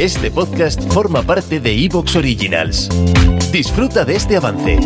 Este 0.00 0.30
podcast 0.30 0.78
forma 0.92 1.22
parte 1.22 1.58
de 1.58 1.72
Evox 1.72 2.16
Originals. 2.16 2.90
Disfruta 3.50 4.04
de 4.04 4.16
este 4.16 4.36
avance. 4.36 4.78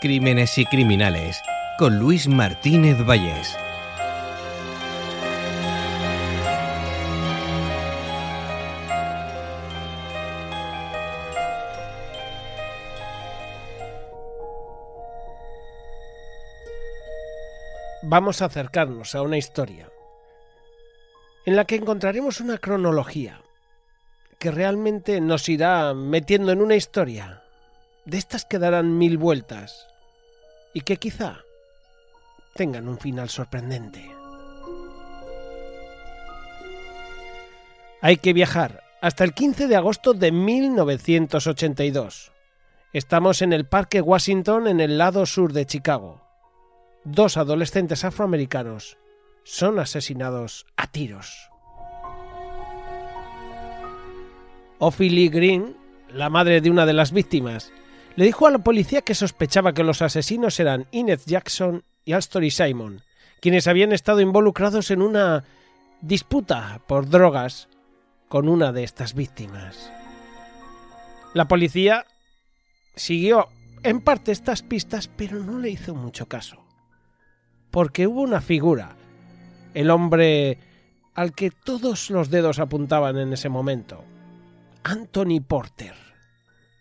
Crímenes 0.00 0.56
y 0.56 0.64
criminales 0.64 1.42
con 1.78 1.98
Luis 1.98 2.26
Martínez 2.26 2.96
Vallés. 3.06 3.54
Vamos 18.06 18.42
a 18.42 18.46
acercarnos 18.46 19.14
a 19.14 19.22
una 19.22 19.38
historia 19.38 19.88
en 21.46 21.54
la 21.56 21.64
que 21.64 21.76
encontraremos 21.76 22.40
una 22.40 22.58
cronología 22.58 23.40
que 24.38 24.50
realmente 24.50 25.22
nos 25.22 25.48
irá 25.48 25.94
metiendo 25.94 26.52
en 26.52 26.60
una 26.60 26.76
historia 26.76 27.42
de 28.04 28.18
estas 28.18 28.44
que 28.44 28.58
darán 28.58 28.98
mil 28.98 29.16
vueltas 29.16 29.86
y 30.74 30.82
que 30.82 30.98
quizá 30.98 31.38
tengan 32.54 32.88
un 32.88 32.98
final 32.98 33.30
sorprendente. 33.30 34.14
Hay 38.02 38.18
que 38.18 38.34
viajar 38.34 38.82
hasta 39.00 39.24
el 39.24 39.32
15 39.32 39.66
de 39.66 39.76
agosto 39.76 40.12
de 40.12 40.30
1982. 40.30 42.32
Estamos 42.92 43.40
en 43.40 43.54
el 43.54 43.66
Parque 43.66 44.02
Washington 44.02 44.68
en 44.68 44.80
el 44.80 44.98
lado 44.98 45.24
sur 45.24 45.54
de 45.54 45.64
Chicago 45.64 46.23
dos 47.04 47.36
adolescentes 47.36 48.04
afroamericanos 48.04 48.96
son 49.44 49.78
asesinados 49.78 50.66
a 50.76 50.86
tiros. 50.86 51.50
Ophelia 54.78 55.30
Green, 55.30 55.76
la 56.10 56.30
madre 56.30 56.60
de 56.60 56.70
una 56.70 56.86
de 56.86 56.94
las 56.94 57.12
víctimas, 57.12 57.72
le 58.16 58.24
dijo 58.24 58.46
a 58.46 58.50
la 58.50 58.58
policía 58.58 59.02
que 59.02 59.14
sospechaba 59.14 59.74
que 59.74 59.84
los 59.84 60.02
asesinos 60.02 60.58
eran 60.60 60.86
Inez 60.92 61.26
Jackson 61.26 61.84
y 62.04 62.12
Alstory 62.12 62.50
Simon, 62.50 63.02
quienes 63.40 63.66
habían 63.66 63.92
estado 63.92 64.20
involucrados 64.20 64.90
en 64.90 65.02
una 65.02 65.44
disputa 66.00 66.80
por 66.86 67.08
drogas 67.08 67.68
con 68.28 68.48
una 68.48 68.72
de 68.72 68.84
estas 68.84 69.14
víctimas. 69.14 69.90
La 71.34 71.48
policía 71.48 72.06
siguió 72.94 73.48
en 73.82 74.00
parte 74.00 74.32
estas 74.32 74.62
pistas, 74.62 75.08
pero 75.08 75.40
no 75.40 75.58
le 75.58 75.70
hizo 75.70 75.94
mucho 75.94 76.26
caso 76.26 76.63
porque 77.74 78.06
hubo 78.06 78.22
una 78.22 78.40
figura, 78.40 78.94
el 79.74 79.90
hombre 79.90 80.58
al 81.12 81.32
que 81.32 81.50
todos 81.50 82.08
los 82.08 82.30
dedos 82.30 82.60
apuntaban 82.60 83.18
en 83.18 83.32
ese 83.32 83.48
momento, 83.48 84.04
Anthony 84.84 85.40
Porter. 85.44 85.94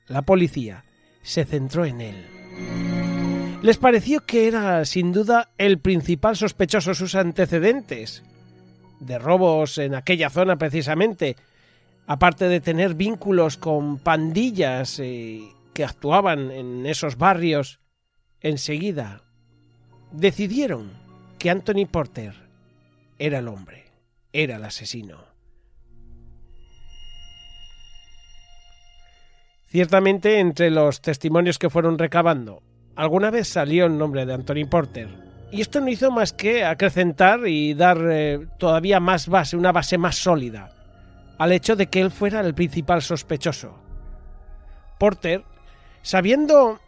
La 0.06 0.22
policía 0.22 0.86
se 1.24 1.46
centró 1.46 1.86
en 1.86 2.00
él. 2.00 2.28
Les 3.64 3.80
pareció 3.80 4.24
que 4.28 4.48
era 4.48 4.86
sin 4.86 5.12
duda 5.12 5.50
el 5.58 5.80
principal 5.80 6.38
sospechoso 6.38 6.94
sus 6.94 7.16
antecedentes, 7.16 8.22
de 9.00 9.18
robos 9.18 9.80
en 9.80 9.96
aquella 9.96 10.30
zona 10.30 10.58
precisamente, 10.58 11.38
aparte 12.06 12.48
de 12.48 12.62
tener 12.62 12.94
vínculos 12.94 13.58
con 13.58 13.98
pandillas 13.98 15.00
eh, 15.00 15.42
que 15.74 15.86
actuaban 15.86 16.52
en 16.52 16.86
esos 16.86 17.18
barrios, 17.18 17.80
enseguida 18.42 19.24
decidieron 20.14 20.92
que 21.40 21.50
Anthony 21.50 21.86
Porter 21.92 22.34
era 23.20 23.40
el 23.40 23.48
hombre, 23.48 23.86
era 24.32 24.56
el 24.56 24.64
asesino. 24.64 25.18
Ciertamente, 29.68 30.40
entre 30.40 30.70
los 30.70 31.02
testimonios 31.02 31.58
que 31.58 31.70
fueron 31.70 31.98
recabando, 31.98 32.62
alguna 32.96 33.32
vez 33.32 33.48
salió 33.48 33.88
el 33.88 33.98
nombre 33.98 34.26
de 34.26 34.36
Anthony 34.36 34.68
Porter, 34.70 35.10
y 35.52 35.62
esto 35.62 35.82
no 35.82 35.90
hizo 35.90 36.12
más 36.12 36.32
que 36.32 36.64
acrecentar 36.64 37.48
y 37.48 37.74
dar 37.74 37.98
eh, 38.10 38.48
todavía 38.60 39.00
más 39.00 39.28
base, 39.28 39.58
una 39.58 39.72
base 39.72 39.98
más 39.98 40.16
sólida, 40.16 40.70
al 41.40 41.52
hecho 41.52 41.76
de 41.76 41.88
que 41.88 42.02
él 42.02 42.12
fuera 42.12 42.40
el 42.42 42.54
principal 42.54 43.02
sospechoso. 43.02 43.76
Porter, 45.00 45.44
sabiendo 46.04 46.80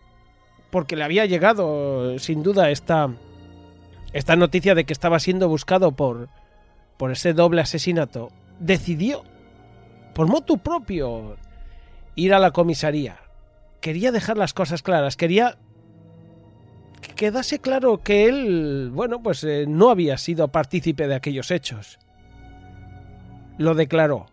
porque 0.76 0.98
le 0.98 1.06
había 1.06 1.26
llegado 1.26 2.20
sin 2.20 2.44
duda 2.44 2.70
esta, 2.70 3.10
esta 4.12 4.36
noticia 4.36 4.76
de 4.76 4.84
que 4.84 4.92
estaba 4.92 5.20
siendo 5.20 5.48
buscado 5.48 5.94
por, 5.94 6.28
por 6.98 7.14
ese 7.14 7.32
doble 7.32 7.62
asesinato, 7.62 8.28
decidió, 8.60 9.24
por 10.14 10.28
motu 10.28 10.58
propio, 10.58 11.38
ir 12.16 12.34
a 12.34 12.40
la 12.40 12.52
comisaría. 12.52 13.20
Quería 13.80 14.12
dejar 14.12 14.38
las 14.38 14.54
cosas 14.54 14.84
claras, 14.84 15.16
quería 15.16 15.58
que 17.00 17.14
quedase 17.14 17.60
claro 17.60 18.04
que 18.04 18.26
él, 18.26 18.92
bueno, 18.94 19.24
pues 19.24 19.46
eh, 19.46 19.68
no 19.70 19.90
había 19.90 20.18
sido 20.18 20.50
partícipe 20.50 21.08
de 21.08 21.16
aquellos 21.16 21.52
hechos. 21.52 22.00
Lo 23.58 23.76
declaró, 23.76 24.26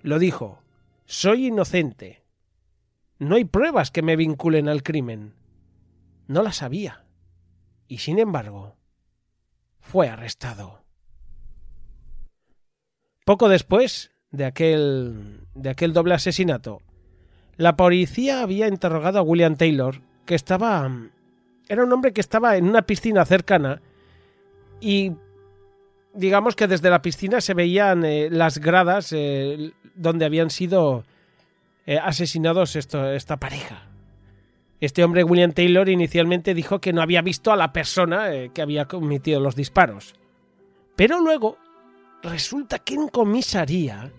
lo 0.00 0.18
dijo, 0.18 0.62
soy 1.04 1.48
inocente. 1.48 2.22
No 3.18 3.36
hay 3.36 3.44
pruebas 3.44 3.90
que 3.90 4.00
me 4.00 4.16
vinculen 4.16 4.70
al 4.70 4.82
crimen 4.82 5.43
no 6.26 6.42
la 6.42 6.52
sabía. 6.52 7.04
Y 7.88 7.98
sin 7.98 8.18
embargo, 8.18 8.76
fue 9.80 10.08
arrestado. 10.08 10.84
Poco 13.24 13.48
después 13.48 14.12
de 14.30 14.44
aquel, 14.44 15.46
de 15.54 15.70
aquel 15.70 15.92
doble 15.92 16.14
asesinato, 16.14 16.82
la 17.56 17.76
policía 17.76 18.42
había 18.42 18.68
interrogado 18.68 19.18
a 19.18 19.22
William 19.22 19.56
Taylor, 19.56 20.00
que 20.26 20.34
estaba... 20.34 20.90
Era 21.68 21.84
un 21.84 21.92
hombre 21.92 22.12
que 22.12 22.20
estaba 22.20 22.56
en 22.56 22.68
una 22.68 22.82
piscina 22.82 23.24
cercana 23.24 23.80
y 24.80 25.12
digamos 26.12 26.56
que 26.56 26.66
desde 26.66 26.90
la 26.90 27.00
piscina 27.00 27.40
se 27.40 27.54
veían 27.54 28.04
eh, 28.04 28.28
las 28.30 28.58
gradas 28.58 29.12
eh, 29.12 29.72
donde 29.94 30.26
habían 30.26 30.50
sido 30.50 31.04
eh, 31.86 31.98
asesinados 31.98 32.76
esta 32.76 33.36
pareja. 33.38 33.93
Este 34.80 35.04
hombre, 35.04 35.24
William 35.24 35.52
Taylor, 35.52 35.88
inicialmente 35.88 36.54
dijo 36.54 36.80
que 36.80 36.92
no 36.92 37.00
había 37.00 37.22
visto 37.22 37.52
a 37.52 37.56
la 37.56 37.72
persona 37.72 38.32
eh, 38.32 38.50
que 38.52 38.62
había 38.62 38.86
cometido 38.86 39.40
los 39.40 39.56
disparos. 39.56 40.14
Pero 40.96 41.20
luego 41.20 41.58
resulta 42.22 42.80
que 42.80 42.94
en 42.94 43.08
comisaría, 43.08 44.10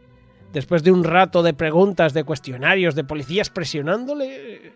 después 0.53 0.83
de 0.83 0.91
un 0.91 1.03
rato 1.03 1.43
de 1.43 1.53
preguntas, 1.53 2.13
de 2.13 2.23
cuestionarios, 2.23 2.95
de 2.95 3.03
policías 3.03 3.49
presionándole, 3.49 4.73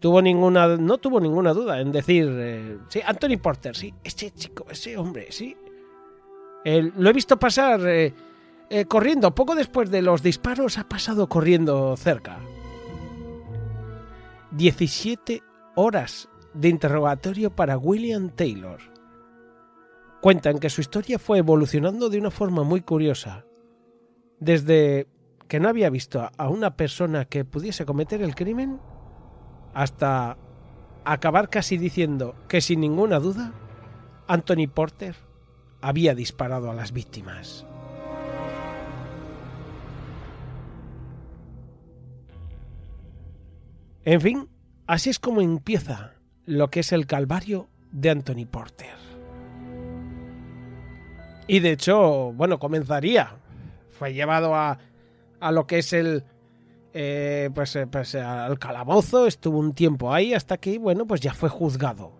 tuvo 0.00 0.22
ninguna, 0.22 0.76
no 0.76 0.98
tuvo 0.98 1.20
ninguna 1.20 1.52
duda 1.52 1.80
en 1.80 1.92
decir, 1.92 2.28
eh, 2.30 2.78
sí, 2.88 3.00
Anthony 3.04 3.38
Porter, 3.42 3.76
sí, 3.76 3.92
ese 4.04 4.30
chico, 4.30 4.66
ese 4.70 4.96
hombre, 4.96 5.26
sí. 5.30 5.56
lo 6.64 7.10
he 7.10 7.12
visto 7.12 7.38
pasar 7.38 7.80
eh, 8.70 8.84
corriendo, 8.86 9.34
poco 9.34 9.54
después 9.54 9.90
de 9.90 10.02
los 10.02 10.22
disparos 10.22 10.78
ha 10.78 10.88
pasado 10.88 11.28
corriendo 11.28 11.96
cerca. 11.96 12.38
17 14.52 15.42
horas 15.76 16.28
de 16.54 16.68
interrogatorio 16.68 17.54
para 17.54 17.76
William 17.76 18.30
Taylor. 18.30 18.80
Cuentan 20.20 20.58
que 20.58 20.70
su 20.70 20.80
historia 20.80 21.18
fue 21.18 21.38
evolucionando 21.38 22.08
de 22.08 22.18
una 22.18 22.30
forma 22.30 22.64
muy 22.64 22.80
curiosa. 22.80 23.44
Desde 24.40 25.06
que 25.48 25.60
no 25.60 25.68
había 25.68 25.90
visto 25.90 26.30
a 26.36 26.48
una 26.48 26.76
persona 26.76 27.24
que 27.24 27.44
pudiese 27.44 27.84
cometer 27.84 28.22
el 28.22 28.34
crimen 28.34 28.80
hasta 29.74 30.36
acabar 31.04 31.48
casi 31.48 31.78
diciendo 31.78 32.34
que 32.48 32.60
sin 32.60 32.80
ninguna 32.80 33.18
duda 33.18 33.52
Anthony 34.26 34.68
Porter 34.72 35.16
había 35.80 36.14
disparado 36.14 36.70
a 36.70 36.74
las 36.74 36.92
víctimas. 36.92 37.66
En 44.10 44.22
fin, 44.22 44.48
así 44.86 45.10
es 45.10 45.18
como 45.18 45.42
empieza 45.42 46.14
lo 46.46 46.70
que 46.70 46.80
es 46.80 46.92
el 46.92 47.06
calvario 47.06 47.68
de 47.92 48.08
Anthony 48.08 48.46
Porter. 48.50 48.96
Y 51.46 51.58
de 51.58 51.72
hecho, 51.72 52.32
bueno, 52.32 52.58
comenzaría. 52.58 53.36
Fue 53.90 54.14
llevado 54.14 54.54
a, 54.54 54.78
a 55.40 55.52
lo 55.52 55.66
que 55.66 55.80
es 55.80 55.92
el, 55.92 56.24
eh, 56.94 57.50
pues, 57.54 57.76
eh, 57.76 57.86
pues, 57.86 58.14
al 58.14 58.58
calabozo, 58.58 59.26
estuvo 59.26 59.58
un 59.58 59.74
tiempo 59.74 60.10
ahí 60.10 60.32
hasta 60.32 60.56
que, 60.56 60.78
bueno, 60.78 61.06
pues 61.06 61.20
ya 61.20 61.34
fue 61.34 61.50
juzgado. 61.50 62.12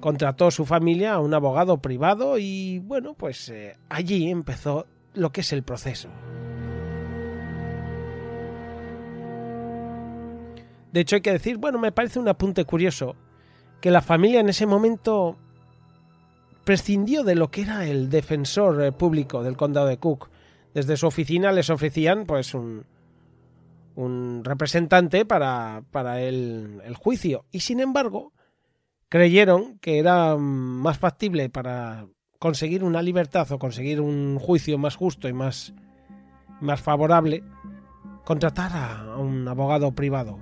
Contrató 0.00 0.50
su 0.50 0.66
familia 0.66 1.12
a 1.12 1.20
un 1.20 1.34
abogado 1.34 1.78
privado 1.78 2.36
y, 2.36 2.80
bueno, 2.80 3.14
pues 3.14 3.48
eh, 3.50 3.76
allí 3.88 4.28
empezó 4.28 4.88
lo 5.14 5.30
que 5.30 5.42
es 5.42 5.52
el 5.52 5.62
proceso. 5.62 6.08
De 10.96 11.02
hecho, 11.02 11.16
hay 11.16 11.20
que 11.20 11.32
decir, 11.32 11.58
bueno, 11.58 11.78
me 11.78 11.92
parece 11.92 12.18
un 12.18 12.26
apunte 12.26 12.64
curioso, 12.64 13.16
que 13.82 13.90
la 13.90 14.00
familia 14.00 14.40
en 14.40 14.48
ese 14.48 14.64
momento 14.64 15.36
prescindió 16.64 17.22
de 17.22 17.34
lo 17.34 17.50
que 17.50 17.60
era 17.60 17.84
el 17.84 18.08
defensor 18.08 18.82
eh, 18.82 18.92
público 18.92 19.42
del 19.42 19.58
condado 19.58 19.88
de 19.88 19.98
Cook. 19.98 20.30
Desde 20.72 20.96
su 20.96 21.06
oficina 21.06 21.52
les 21.52 21.68
ofrecían 21.68 22.24
pues 22.24 22.54
un, 22.54 22.86
un 23.94 24.40
representante 24.42 25.26
para, 25.26 25.82
para 25.90 26.22
el, 26.22 26.80
el 26.82 26.94
juicio. 26.94 27.44
Y 27.52 27.60
sin 27.60 27.80
embargo, 27.80 28.32
creyeron 29.10 29.78
que 29.80 29.98
era 29.98 30.38
más 30.38 30.96
factible 30.96 31.50
para 31.50 32.06
conseguir 32.38 32.82
una 32.82 33.02
libertad 33.02 33.52
o 33.52 33.58
conseguir 33.58 34.00
un 34.00 34.38
juicio 34.38 34.78
más 34.78 34.96
justo 34.96 35.28
y 35.28 35.34
más, 35.34 35.74
más 36.62 36.80
favorable, 36.80 37.44
contratar 38.24 38.72
a 38.74 39.18
un 39.18 39.46
abogado 39.46 39.92
privado. 39.92 40.38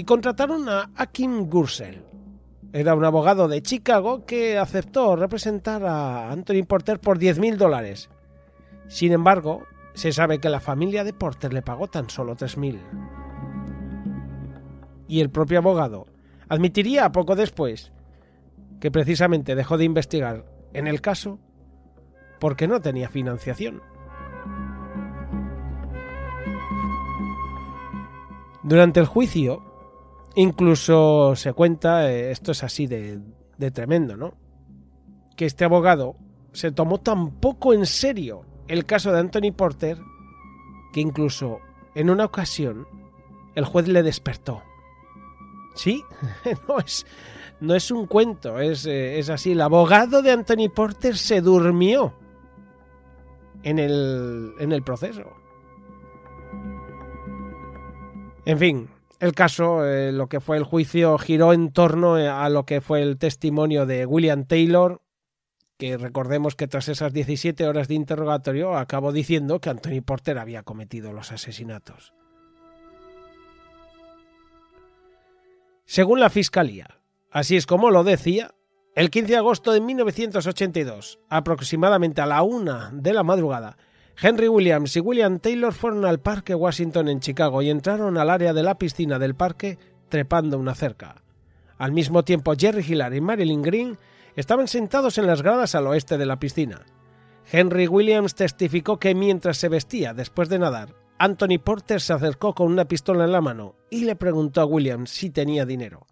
Y 0.00 0.04
contrataron 0.04 0.66
a 0.70 0.90
Akim 0.96 1.50
Gursel. 1.50 2.02
Era 2.72 2.94
un 2.94 3.04
abogado 3.04 3.48
de 3.48 3.60
Chicago 3.60 4.24
que 4.24 4.56
aceptó 4.56 5.14
representar 5.14 5.84
a 5.84 6.30
Anthony 6.30 6.64
Porter 6.66 6.98
por 6.98 7.18
10.000 7.18 7.58
dólares. 7.58 8.08
Sin 8.88 9.12
embargo, 9.12 9.64
se 9.92 10.12
sabe 10.12 10.38
que 10.38 10.48
la 10.48 10.60
familia 10.60 11.04
de 11.04 11.12
Porter 11.12 11.52
le 11.52 11.60
pagó 11.60 11.88
tan 11.88 12.08
solo 12.08 12.34
3.000. 12.34 12.80
Y 15.06 15.20
el 15.20 15.28
propio 15.28 15.58
abogado 15.58 16.06
admitiría 16.48 17.12
poco 17.12 17.36
después 17.36 17.92
que 18.80 18.90
precisamente 18.90 19.54
dejó 19.54 19.76
de 19.76 19.84
investigar 19.84 20.46
en 20.72 20.86
el 20.86 21.02
caso 21.02 21.38
porque 22.38 22.66
no 22.66 22.80
tenía 22.80 23.10
financiación. 23.10 23.82
Durante 28.62 29.00
el 29.00 29.04
juicio, 29.04 29.69
incluso 30.34 31.34
se 31.36 31.52
cuenta, 31.52 32.10
eh, 32.10 32.30
esto 32.30 32.52
es 32.52 32.62
así 32.62 32.86
de, 32.86 33.20
de 33.58 33.70
tremendo, 33.70 34.16
¿no? 34.16 34.34
Que 35.36 35.46
este 35.46 35.64
abogado 35.64 36.16
se 36.52 36.72
tomó 36.72 36.98
tan 36.98 37.30
poco 37.40 37.72
en 37.72 37.86
serio 37.86 38.44
el 38.68 38.84
caso 38.84 39.12
de 39.12 39.20
Anthony 39.20 39.52
Porter 39.56 39.98
que 40.92 41.00
incluso 41.00 41.60
en 41.94 42.10
una 42.10 42.24
ocasión 42.24 42.86
el 43.54 43.64
juez 43.64 43.88
le 43.88 44.02
despertó. 44.02 44.62
Sí, 45.74 46.04
no 46.68 46.78
es, 46.78 47.06
no 47.60 47.74
es 47.74 47.90
un 47.90 48.06
cuento, 48.06 48.58
es, 48.58 48.86
eh, 48.86 49.18
es 49.18 49.30
así. 49.30 49.52
El 49.52 49.60
abogado 49.60 50.22
de 50.22 50.32
Anthony 50.32 50.68
Porter 50.74 51.16
se 51.16 51.40
durmió 51.40 52.14
en 53.62 53.78
el, 53.78 54.54
en 54.58 54.72
el 54.72 54.82
proceso. 54.82 55.24
En 58.44 58.58
fin, 58.58 58.88
el 59.20 59.34
caso, 59.34 59.86
eh, 59.86 60.12
lo 60.12 60.28
que 60.28 60.40
fue 60.40 60.56
el 60.56 60.64
juicio, 60.64 61.16
giró 61.18 61.52
en 61.52 61.72
torno 61.72 62.18
eh, 62.18 62.28
a 62.28 62.48
lo 62.48 62.66
que 62.66 62.80
fue 62.80 63.02
el 63.02 63.18
testimonio 63.18 63.86
de 63.86 64.06
William 64.06 64.44
Taylor, 64.44 65.02
que 65.78 65.96
recordemos 65.96 66.56
que 66.56 66.66
tras 66.66 66.88
esas 66.88 67.12
17 67.12 67.66
horas 67.66 67.86
de 67.88 67.94
interrogatorio 67.94 68.76
acabó 68.76 69.12
diciendo 69.12 69.60
que 69.60 69.70
Anthony 69.70 70.02
Porter 70.04 70.38
había 70.38 70.62
cometido 70.62 71.12
los 71.12 71.32
asesinatos. 71.32 72.12
Según 75.84 76.20
la 76.20 76.30
Fiscalía, 76.30 77.00
Así 77.30 77.56
es 77.56 77.66
como 77.66 77.90
lo 77.90 78.02
decía, 78.02 78.54
el 78.96 79.10
15 79.10 79.32
de 79.32 79.36
agosto 79.36 79.72
de 79.72 79.80
1982, 79.80 81.20
aproximadamente 81.28 82.20
a 82.20 82.26
la 82.26 82.42
una 82.42 82.90
de 82.92 83.12
la 83.12 83.22
madrugada, 83.22 83.76
Henry 84.22 84.48
Williams 84.48 84.94
y 84.96 85.00
William 85.00 85.38
Taylor 85.38 85.72
fueron 85.72 86.04
al 86.04 86.20
Parque 86.20 86.54
Washington 86.54 87.08
en 87.08 87.20
Chicago 87.20 87.62
y 87.62 87.70
entraron 87.70 88.18
al 88.18 88.28
área 88.28 88.52
de 88.52 88.62
la 88.62 88.76
piscina 88.76 89.18
del 89.18 89.34
parque 89.34 89.78
trepando 90.10 90.58
una 90.58 90.74
cerca. 90.74 91.22
Al 91.78 91.92
mismo 91.92 92.22
tiempo, 92.22 92.52
Jerry 92.54 92.84
Hillard 92.86 93.14
y 93.14 93.22
Marilyn 93.22 93.62
Green 93.62 93.98
estaban 94.36 94.68
sentados 94.68 95.16
en 95.16 95.26
las 95.26 95.40
gradas 95.40 95.74
al 95.74 95.86
oeste 95.86 96.18
de 96.18 96.26
la 96.26 96.38
piscina. 96.38 96.82
Henry 97.50 97.88
Williams 97.88 98.34
testificó 98.34 98.98
que 98.98 99.14
mientras 99.14 99.56
se 99.56 99.70
vestía 99.70 100.12
después 100.12 100.50
de 100.50 100.58
nadar, 100.58 100.94
Anthony 101.18 101.58
Porter 101.64 102.02
se 102.02 102.12
acercó 102.12 102.54
con 102.54 102.66
una 102.66 102.84
pistola 102.84 103.24
en 103.24 103.32
la 103.32 103.40
mano 103.40 103.74
y 103.88 104.04
le 104.04 104.16
preguntó 104.16 104.60
a 104.60 104.66
Williams 104.66 105.08
si 105.08 105.30
tenía 105.30 105.64
dinero. 105.64 106.06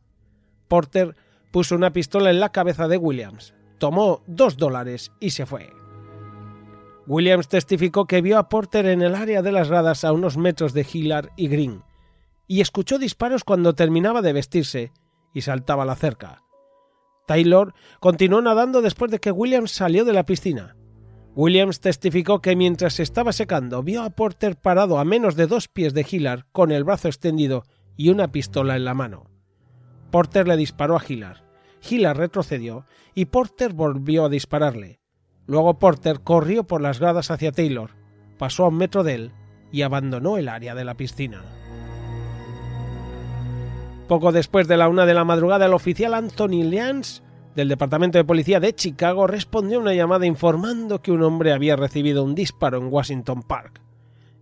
Porter 0.67 1.15
puso 1.51 1.75
una 1.75 1.93
pistola 1.93 2.31
en 2.31 2.41
la 2.41 2.53
cabeza 2.53 2.89
de 2.89 2.97
Williams, 2.97 3.53
tomó 3.77 4.23
dos 4.27 4.57
dólares 4.57 5.13
y 5.21 5.31
se 5.31 5.45
fue. 5.45 5.69
Williams 7.09 7.49
testificó 7.49 8.05
que 8.05 8.21
vio 8.21 8.37
a 8.37 8.51
Porter 8.51 8.85
en 8.85 9.01
el 9.01 9.15
área 9.15 9.41
de 9.41 9.51
las 9.51 9.71
gradas 9.71 10.05
a 10.05 10.13
unos 10.13 10.37
metros 10.37 10.75
de 10.75 10.87
Hillard 10.93 11.31
y 11.37 11.49
Green, 11.49 11.83
y 12.47 12.61
escuchó 12.61 12.99
disparos 12.99 13.45
cuando 13.45 13.75
terminaba 13.75 14.21
de 14.21 14.35
vestirse 14.35 14.93
y 15.33 15.41
saltaba 15.41 15.87
la 15.87 15.97
cerca. 15.97 16.43
Taylor 17.27 17.73
continuó 17.99 18.43
nadando 18.43 18.83
después 18.83 19.11
de 19.11 19.21
que 19.21 19.33
Williams 19.33 19.71
salió 19.71 20.05
de 20.05 20.13
la 20.13 20.27
piscina. 20.27 20.77
Williams 21.35 21.81
testificó 21.81 22.43
que 22.43 22.57
mientras 22.57 22.95
se 22.95 23.05
estaba 23.05 23.33
secando 23.33 23.83
vio 23.83 24.03
a 24.03 24.11
Porter 24.11 24.57
parado 24.57 24.99
a 24.99 25.05
menos 25.07 25.35
de 25.35 25.47
dos 25.47 25.69
pies 25.69 25.95
de 25.95 26.07
Hillard 26.09 26.45
con 26.53 26.73
el 26.73 26.85
brazo 26.85 27.09
extendido 27.09 27.65
y 27.97 28.11
una 28.11 28.33
pistola 28.33 28.77
en 28.77 28.85
la 28.85 28.93
mano. 28.93 29.31
Porter 30.11 30.47
le 30.47 30.59
disparó 30.59 30.97
a 30.97 31.03
Hillard. 31.07 31.43
Hillard 31.89 32.19
retrocedió 32.19 32.85
y 33.15 33.27
Porter 33.27 33.73
volvió 33.73 34.27
a 34.27 34.29
dispararle. 34.29 34.98
Luego 35.49 35.79
Porter 35.79 36.21
corrió 36.21 36.65
por 36.65 36.83
las 36.83 37.01
gradas 37.01 37.31
hacia 37.31 37.53
Taylor, 37.53 37.93
pasó 38.37 38.65
a 38.65 38.69
un 38.69 38.77
metro 38.77 39.03
de 39.03 39.15
él 39.15 39.33
y 39.73 39.81
abandonó 39.81 40.37
el 40.37 40.47
área 40.47 40.75
de 40.75 40.85
la 40.85 40.95
piscina. 40.95 41.43
Poco 44.09 44.31
después 44.31 44.69
de 44.69 44.77
la 44.77 44.89
una 44.89 45.07
de 45.07 45.15
la 45.15 45.25
madrugada, 45.25 45.65
el 45.65 45.73
oficial 45.73 46.13
Anthony 46.13 46.65
Leans 46.65 47.23
del 47.55 47.69
Departamento 47.69 48.19
de 48.19 48.25
Policía 48.25 48.61
de 48.61 48.75
Chicago 48.75 49.27
respondió 49.27 49.79
a 49.79 49.81
una 49.81 49.95
llamada 49.95 50.27
informando 50.27 51.01
que 51.01 51.13
un 51.13 51.23
hombre 51.23 51.53
había 51.53 51.77
recibido 51.77 52.23
un 52.25 52.35
disparo 52.35 52.77
en 52.79 52.93
Washington 52.93 53.43
Park. 53.43 53.81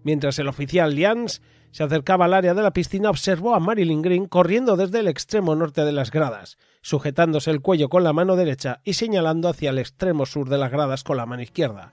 Mientras 0.03 0.39
el 0.41 0.49
oficial 0.49 0.95
Leans 0.95 1.41
se 1.77 1.85
acercaba 1.85 2.25
al 2.25 2.33
área 2.33 2.55
de 2.55 2.63
la 2.63 2.73
piscina, 2.73 3.11
observó 3.11 3.55
a 3.55 3.61
Marilyn 3.61 4.01
Green 4.01 4.25
corriendo 4.25 4.79
desde 4.79 5.01
el 5.01 5.09
extremo 5.09 5.55
norte 5.55 5.85
de 5.85 5.93
las 5.93 6.11
gradas, 6.11 6.57
sujetándose 6.81 7.51
el 7.51 7.61
cuello 7.61 7.91
con 7.91 8.03
la 8.03 8.15
mano 8.15 8.35
derecha 8.35 8.81
y 8.83 8.95
señalando 8.95 9.51
hacia 9.51 9.69
el 9.69 9.79
extremo 9.79 10.25
sur 10.25 10.49
de 10.49 10.57
las 10.57 10.71
gradas 10.71 11.05
con 11.05 11.19
la 11.19 11.27
mano 11.27 11.43
izquierda. 11.43 11.93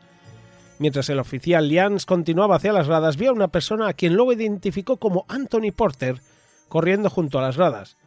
Mientras 0.79 1.09
el 1.09 1.19
oficial 1.19 1.67
Lians 1.67 2.05
continuaba 2.05 2.55
hacia 2.55 2.71
las 2.71 2.87
gradas, 2.87 3.17
vio 3.17 3.31
a 3.31 3.33
una 3.33 3.49
persona 3.49 3.89
a 3.89 3.93
quien 3.93 4.13
luego 4.13 4.31
identificó 4.31 4.95
como 4.95 5.25
Anthony 5.27 5.73
Porter 5.75 6.21
corriendo 6.69 7.09
junto 7.09 7.39
a 7.39 7.41
las 7.41 7.57
gradas. 7.57 7.97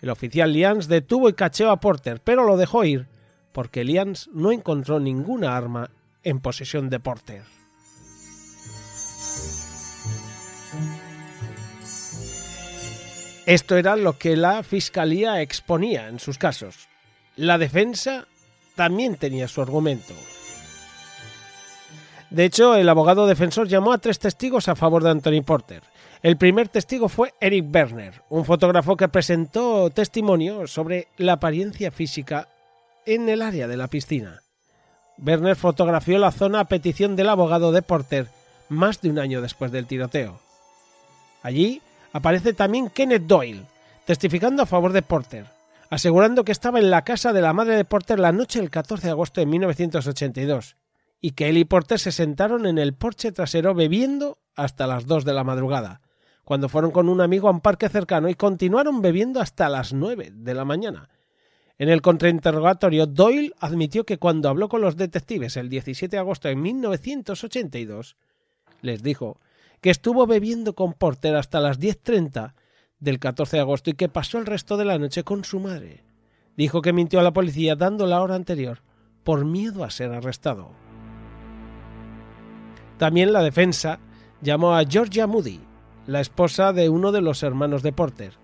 El 0.00 0.08
oficial 0.08 0.54
Lians 0.54 0.88
detuvo 0.88 1.28
y 1.28 1.34
cacheó 1.34 1.70
a 1.70 1.80
Porter, 1.80 2.22
pero 2.24 2.44
lo 2.44 2.56
dejó 2.56 2.82
ir, 2.84 3.08
porque 3.52 3.84
Lians 3.84 4.30
no 4.32 4.52
encontró 4.52 5.00
ninguna 5.00 5.54
arma 5.54 5.90
en 6.22 6.40
posesión 6.40 6.88
de 6.88 6.98
Porter. 6.98 7.55
Esto 13.46 13.76
era 13.76 13.94
lo 13.94 14.18
que 14.18 14.36
la 14.36 14.64
fiscalía 14.64 15.40
exponía 15.40 16.08
en 16.08 16.18
sus 16.18 16.36
casos. 16.36 16.88
La 17.36 17.58
defensa 17.58 18.26
también 18.74 19.14
tenía 19.14 19.46
su 19.46 19.62
argumento. 19.62 20.14
De 22.30 22.44
hecho, 22.44 22.74
el 22.74 22.88
abogado 22.88 23.28
defensor 23.28 23.68
llamó 23.68 23.92
a 23.92 23.98
tres 23.98 24.18
testigos 24.18 24.68
a 24.68 24.74
favor 24.74 25.04
de 25.04 25.10
Anthony 25.10 25.42
Porter. 25.44 25.82
El 26.22 26.36
primer 26.36 26.68
testigo 26.68 27.08
fue 27.08 27.34
Eric 27.40 27.66
Berner, 27.68 28.22
un 28.30 28.44
fotógrafo 28.44 28.96
que 28.96 29.08
presentó 29.08 29.90
testimonio 29.90 30.66
sobre 30.66 31.06
la 31.16 31.34
apariencia 31.34 31.92
física 31.92 32.48
en 33.06 33.28
el 33.28 33.42
área 33.42 33.68
de 33.68 33.76
la 33.76 33.86
piscina. 33.86 34.42
Berner 35.18 35.54
fotografió 35.54 36.18
la 36.18 36.32
zona 36.32 36.60
a 36.60 36.64
petición 36.64 37.14
del 37.14 37.28
abogado 37.28 37.70
de 37.70 37.82
Porter 37.82 38.26
más 38.68 39.00
de 39.00 39.10
un 39.10 39.20
año 39.20 39.40
después 39.40 39.70
del 39.70 39.86
tiroteo. 39.86 40.40
Allí 41.42 41.80
aparece 42.16 42.54
también 42.54 42.88
Kenneth 42.88 43.26
Doyle, 43.26 43.66
testificando 44.06 44.62
a 44.62 44.66
favor 44.66 44.94
de 44.94 45.02
Porter, 45.02 45.44
asegurando 45.90 46.44
que 46.44 46.52
estaba 46.52 46.78
en 46.78 46.90
la 46.90 47.02
casa 47.02 47.34
de 47.34 47.42
la 47.42 47.52
madre 47.52 47.76
de 47.76 47.84
Porter 47.84 48.18
la 48.18 48.32
noche 48.32 48.58
del 48.58 48.70
14 48.70 49.06
de 49.06 49.10
agosto 49.10 49.42
de 49.42 49.46
1982 49.46 50.76
y 51.20 51.32
que 51.32 51.50
él 51.50 51.58
y 51.58 51.66
Porter 51.66 51.98
se 51.98 52.12
sentaron 52.12 52.64
en 52.66 52.78
el 52.78 52.94
porche 52.94 53.32
trasero 53.32 53.74
bebiendo 53.74 54.38
hasta 54.54 54.86
las 54.86 55.06
2 55.06 55.26
de 55.26 55.34
la 55.34 55.44
madrugada, 55.44 56.00
cuando 56.44 56.70
fueron 56.70 56.90
con 56.90 57.10
un 57.10 57.20
amigo 57.20 57.48
a 57.48 57.50
un 57.50 57.60
parque 57.60 57.90
cercano 57.90 58.30
y 58.30 58.34
continuaron 58.34 59.02
bebiendo 59.02 59.40
hasta 59.40 59.68
las 59.68 59.92
9 59.92 60.30
de 60.32 60.54
la 60.54 60.64
mañana. 60.64 61.10
En 61.78 61.90
el 61.90 62.00
contrainterrogatorio, 62.00 63.06
Doyle 63.06 63.52
admitió 63.58 64.06
que 64.06 64.16
cuando 64.16 64.48
habló 64.48 64.70
con 64.70 64.80
los 64.80 64.96
detectives 64.96 65.58
el 65.58 65.68
17 65.68 66.16
de 66.16 66.20
agosto 66.20 66.48
de 66.48 66.56
1982, 66.56 68.16
les 68.80 69.02
dijo 69.02 69.38
que 69.80 69.90
estuvo 69.90 70.26
bebiendo 70.26 70.74
con 70.74 70.92
Porter 70.92 71.36
hasta 71.36 71.60
las 71.60 71.78
10.30 71.78 72.54
del 72.98 73.18
14 73.18 73.56
de 73.56 73.60
agosto 73.60 73.90
y 73.90 73.94
que 73.94 74.08
pasó 74.08 74.38
el 74.38 74.46
resto 74.46 74.76
de 74.76 74.84
la 74.84 74.98
noche 74.98 75.24
con 75.24 75.44
su 75.44 75.60
madre. 75.60 76.04
Dijo 76.56 76.82
que 76.82 76.92
mintió 76.92 77.20
a 77.20 77.22
la 77.22 77.32
policía 77.32 77.76
dando 77.76 78.06
la 78.06 78.20
hora 78.22 78.34
anterior 78.34 78.82
por 79.24 79.44
miedo 79.44 79.84
a 79.84 79.90
ser 79.90 80.12
arrestado. 80.12 80.70
También 82.98 83.32
la 83.32 83.42
defensa 83.42 83.98
llamó 84.40 84.74
a 84.74 84.84
Georgia 84.84 85.26
Moody, 85.26 85.60
la 86.06 86.20
esposa 86.20 86.72
de 86.72 86.88
uno 86.88 87.12
de 87.12 87.20
los 87.20 87.42
hermanos 87.42 87.82
de 87.82 87.92
Porter. 87.92 88.34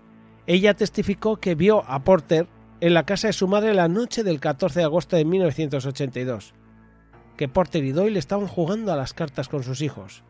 Ella 0.45 0.73
testificó 0.73 1.37
que 1.37 1.55
vio 1.55 1.83
a 1.87 2.03
Porter 2.03 2.47
en 2.81 2.93
la 2.93 3.05
casa 3.05 3.27
de 3.27 3.33
su 3.33 3.47
madre 3.47 3.73
la 3.73 3.87
noche 3.87 4.23
del 4.23 4.39
14 4.39 4.79
de 4.79 4.85
agosto 4.85 5.15
de 5.15 5.25
1982, 5.25 6.53
que 7.37 7.47
Porter 7.47 7.83
y 7.83 7.93
Doyle 7.93 8.19
estaban 8.19 8.47
jugando 8.47 8.91
a 8.91 8.97
las 8.97 9.13
cartas 9.13 9.47
con 9.47 9.63
sus 9.63 9.81
hijos, 9.81 10.23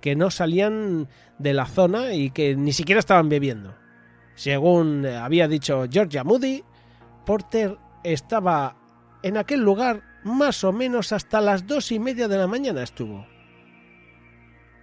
que 0.00 0.16
no 0.16 0.30
salían 0.30 1.08
de 1.38 1.54
la 1.54 1.66
zona 1.66 2.12
y 2.14 2.30
que 2.30 2.56
ni 2.56 2.72
siquiera 2.72 3.00
estaban 3.00 3.28
bebiendo. 3.28 3.74
Según 4.34 5.04
había 5.06 5.48
dicho 5.48 5.86
Georgia 5.90 6.24
Moody, 6.24 6.62
Porter 7.26 7.76
estaba 8.04 8.76
en 9.22 9.36
aquel 9.36 9.60
lugar 9.60 10.02
más 10.24 10.62
o 10.64 10.72
menos 10.72 11.12
hasta 11.12 11.40
las 11.40 11.66
dos 11.66 11.90
y 11.92 11.98
media 11.98 12.28
de 12.28 12.38
la 12.38 12.46
mañana 12.46 12.82
estuvo. 12.82 13.26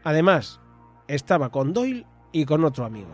Además, 0.03 0.59
estaba 1.07 1.49
con 1.49 1.73
Doyle 1.73 2.05
y 2.31 2.45
con 2.45 2.63
otro 2.65 2.85
amigo. 2.85 3.11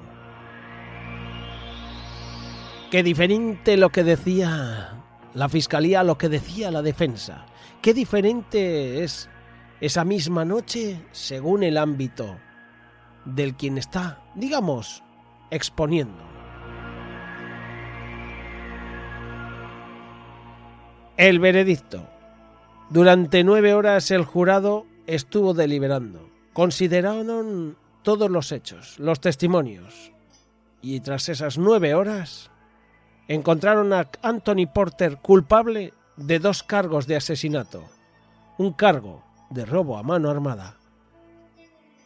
Qué 2.89 3.03
diferente 3.03 3.77
lo 3.77 3.89
que 3.89 4.03
decía 4.03 5.01
la 5.33 5.47
fiscalía 5.47 6.01
a 6.01 6.03
lo 6.03 6.17
que 6.17 6.27
decía 6.27 6.71
la 6.71 6.81
defensa. 6.81 7.45
Qué 7.81 7.93
diferente 7.93 9.03
es 9.03 9.29
esa 9.81 10.05
misma 10.05 10.45
noche 10.45 11.01
según 11.11 11.63
el 11.63 11.75
ámbito 11.75 12.37
del 13.25 13.55
quien 13.55 13.79
está, 13.79 14.21
digamos, 14.35 15.03
exponiendo. 15.49 16.23
El 21.17 21.39
veredicto. 21.39 22.07
Durante 22.91 23.43
nueve 23.43 23.73
horas 23.73 24.11
el 24.11 24.23
jurado 24.23 24.85
estuvo 25.07 25.53
deliberando. 25.53 26.29
Consideraron 26.53 27.77
todos 28.03 28.29
los 28.29 28.51
hechos, 28.51 28.99
los 28.99 29.19
testimonios. 29.19 30.11
Y 30.81 30.99
tras 30.99 31.29
esas 31.29 31.57
nueve 31.57 31.95
horas, 31.95 32.51
encontraron 33.27 33.93
a 33.93 34.09
Anthony 34.21 34.67
Porter 34.71 35.17
culpable 35.17 35.93
de 36.17 36.39
dos 36.39 36.63
cargos 36.63 37.07
de 37.07 37.15
asesinato. 37.15 37.83
Un 38.57 38.73
cargo 38.73 39.23
de 39.51 39.65
robo 39.65 39.97
a 39.97 40.03
mano 40.03 40.29
armada 40.29 40.77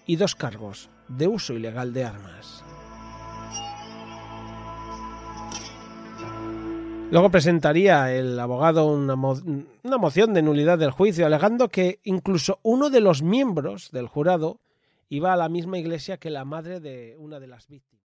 y 0.06 0.18
dos 0.18 0.36
cargos 0.36 0.90
de 1.08 1.28
uso 1.28 1.54
ilegal 1.54 1.94
de 1.94 2.04
armas. 2.04 2.64
Luego 7.12 7.30
presentaría 7.30 8.12
el 8.14 8.40
abogado 8.40 8.88
una, 8.88 9.16
moción 9.16 10.34
de 10.34 10.42
nulidad 10.42 10.80
del 10.80 10.90
juicio, 10.90 11.26
alegando 11.26 11.70
que 11.70 12.00
incluso 12.04 12.60
uno 12.64 12.90
de 12.90 13.00
los 13.00 13.22
miembros 13.22 13.92
del 13.92 14.08
jurado 14.08 14.60
iba 15.08 15.32
a 15.32 15.38
la 15.38 15.48
misma 15.48 15.78
iglesia 15.78 16.18
que 16.18 16.32
la 16.32 16.46
madre 16.46 16.80
de 16.80 17.16
una 17.20 17.40
de 17.40 17.48
las 17.48 17.68
víctimas. 17.68 18.05